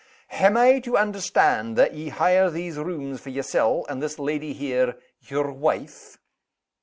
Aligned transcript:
Am 0.31 0.57
I 0.57 0.79
to 0.79 0.97
understand 0.97 1.75
that 1.77 1.93
ye 1.93 2.09
hire 2.09 2.49
these 2.49 2.75
rooms 2.79 3.21
for 3.21 3.29
yersel', 3.29 3.85
and 3.87 4.01
this 4.01 4.17
leddy 4.17 4.51
here 4.51 4.95
yer 5.29 5.51
wife?" 5.51 6.17